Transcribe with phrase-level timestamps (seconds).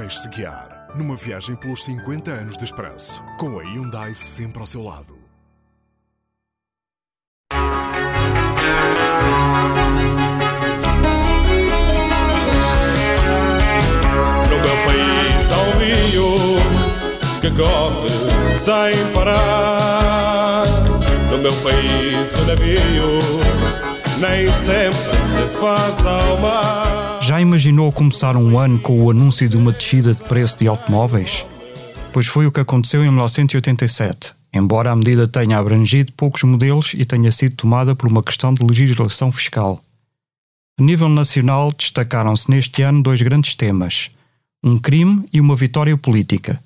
[0.00, 4.80] Deixe-se guiar numa viagem pelos 50 anos de expresso, com a Hyundai sempre ao seu
[4.80, 5.18] lado.
[14.48, 16.30] No meu país há um rio
[17.40, 18.08] que corre
[18.60, 20.62] sem parar.
[21.28, 23.18] No meu país o navio
[24.20, 27.17] nem sempre se faz ao mar.
[27.28, 31.44] Já imaginou começar um ano com o anúncio de uma descida de preço de automóveis?
[32.10, 37.04] Pois foi o que aconteceu em 1987, embora a medida tenha abrangido poucos modelos e
[37.04, 39.78] tenha sido tomada por uma questão de legislação fiscal.
[40.80, 44.10] A nível nacional, destacaram-se neste ano dois grandes temas:
[44.64, 46.58] um crime e uma vitória política.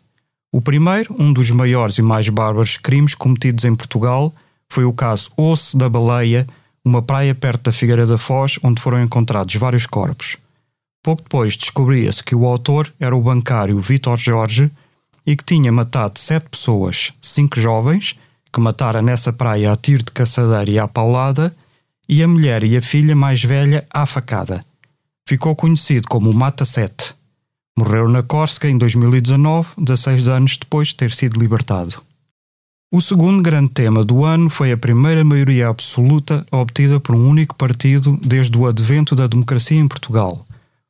[0.55, 4.33] O primeiro, um dos maiores e mais bárbaros crimes cometidos em Portugal,
[4.71, 6.47] foi o caso Osso da Baleia,
[6.85, 10.37] uma praia perto da Figueira da Foz, onde foram encontrados vários corpos.
[11.03, 14.71] Pouco depois descobria-se que o autor era o bancário Vítor Jorge
[15.27, 18.17] e que tinha matado sete pessoas, cinco jovens,
[18.53, 21.55] que matara nessa praia a tiro de caçadeira e à paulada,
[22.09, 24.65] e a mulher e a filha mais velha à facada.
[25.27, 27.15] Ficou conhecido como o Mata Sete.
[27.77, 32.03] Morreu na Córsega em 2019, 16 anos depois de ter sido libertado.
[32.93, 37.55] O segundo grande tema do ano foi a primeira maioria absoluta obtida por um único
[37.57, 40.47] partido desde o advento da democracia em Portugal.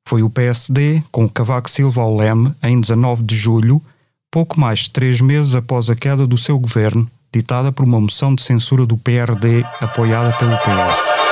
[0.06, 3.82] Foi o PSD, com Cavaco Silva ao leme, em 19 de julho,
[4.30, 8.34] pouco mais de três meses após a queda do seu governo, ditada por uma moção
[8.34, 11.22] de censura do PRD apoiada pelo PS.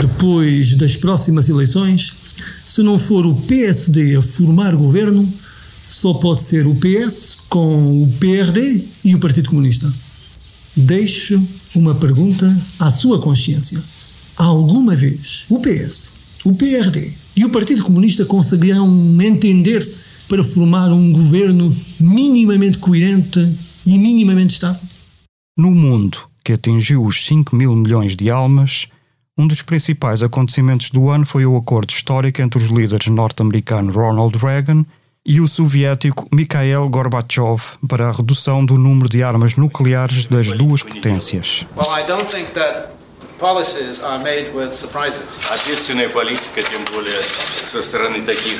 [0.00, 2.14] Depois das próximas eleições,
[2.64, 5.30] se não for o PSD a formar governo,
[5.86, 9.92] só pode ser o PS com o PRD e o Partido Comunista.
[10.76, 11.42] Deixo
[11.74, 13.82] uma pergunta à sua consciência.
[14.36, 16.12] Alguma vez o PS,
[16.44, 18.88] o PRD e o Partido Comunista conseguirão
[19.22, 23.38] entender-se para formar um governo minimamente coerente
[23.86, 24.82] e minimamente estável?
[25.56, 28.88] No mundo, que atingiu os 5 mil milhões de almas,
[29.38, 34.36] um dos principais acontecimentos do ano foi o acordo histórico entre os líderes norte-americano Ronald
[34.36, 34.84] Reagan
[35.24, 40.82] e o soviético Mikhail Gorbachev para a redução do número de armas nucleares das duas
[40.82, 41.64] potências.
[41.76, 41.86] Well,
[43.37, 45.39] I don't think that policies are made with surprises.
[45.51, 47.21] Ответственная политика, тем более
[47.65, 48.59] со стороны таких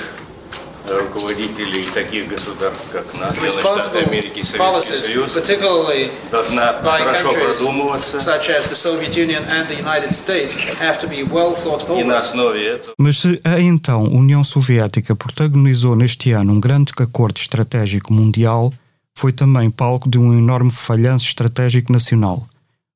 [0.86, 7.00] руководителей таких государств, как НАТО, Штаты Responsible Америки и Советский policies, Союз, particularly должна by
[7.03, 8.19] хорошо countries продумываться.
[8.19, 12.03] such as the Soviet Union and the United States, have to be well thought И
[12.03, 12.22] на over.
[12.22, 18.12] основе этого Mas se a então União Soviética protagonizou neste ano um grande acordo estratégico
[18.14, 18.74] mundial,
[19.16, 22.46] foi também palco de um enorme falhanço estratégico nacional.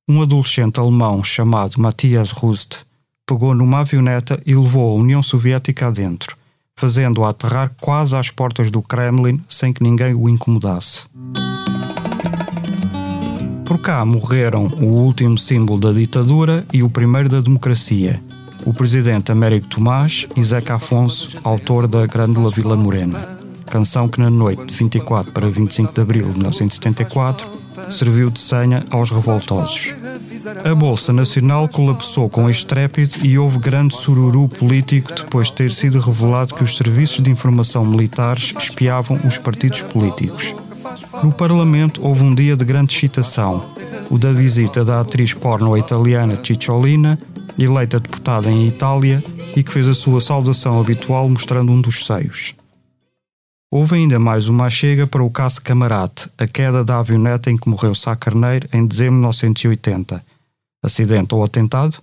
[0.08, 2.80] um adolescente alemão chamado Matthias Rust
[3.24, 6.36] pegou numa avioneta e levou a União Soviética adentro,
[6.76, 11.04] fazendo-a aterrar quase às portas do Kremlin sem que ninguém o incomodasse.
[13.64, 18.20] Por cá morreram o último símbolo da ditadura e o primeiro da democracia,
[18.66, 24.28] o presidente Américo Tomás e Zeca Afonso, autor da Grândola Vila Morena, canção que na
[24.28, 27.61] noite de 24 para 25 de abril de 1974
[27.92, 29.94] serviu de senha aos revoltosos.
[30.64, 36.00] A Bolsa Nacional colapsou com estrépito e houve grande sururu político depois de ter sido
[36.00, 40.54] revelado que os serviços de informação militares espiavam os partidos políticos.
[41.22, 43.64] No Parlamento houve um dia de grande excitação,
[44.10, 47.18] o da visita da atriz porno italiana Cicciolina,
[47.58, 49.22] eleita deputada em Itália
[49.54, 52.54] e que fez a sua saudação habitual mostrando um dos seios.
[53.74, 57.70] Houve ainda mais uma chega para o caso Camarate, a queda da avioneta em que
[57.70, 60.22] morreu Sá Carneiro em dezembro de 1980.
[60.84, 61.96] Acidente ou atentado?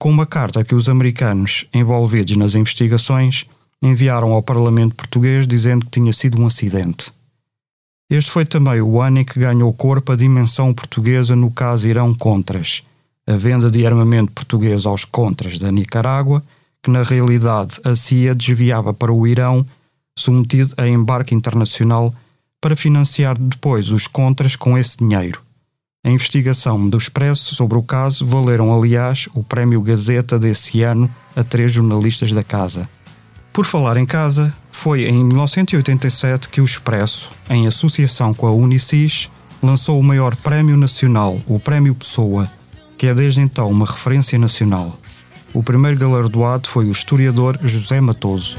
[0.00, 3.44] Com uma carta que os americanos, envolvidos nas investigações,
[3.80, 7.12] enviaram ao Parlamento português dizendo que tinha sido um acidente.
[8.10, 12.82] Este foi também o ano em que ganhou corpo a dimensão portuguesa no caso Irão-Contras,
[13.28, 16.42] a venda de armamento português aos Contras da Nicarágua,
[16.82, 19.64] que na realidade a CIA desviava para o Irão,
[20.16, 22.14] submetido a embarque internacional
[22.60, 25.40] para financiar depois os Contras com esse dinheiro.
[26.04, 31.42] A investigação do Expresso sobre o caso valeram, aliás, o Prémio Gazeta desse ano a
[31.42, 32.88] três jornalistas da casa.
[33.52, 39.30] Por falar em casa, foi em 1987 que o Expresso, em associação com a Unicis,
[39.62, 42.48] lançou o maior prémio nacional, o Prémio Pessoa,
[42.96, 44.98] que é desde então uma referência nacional.
[45.52, 48.58] O primeiro galardoado foi o historiador José Matoso.